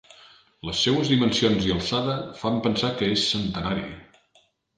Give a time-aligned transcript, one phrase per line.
[0.69, 3.87] Les seues dimensions i alçada fan pensar que és centenari.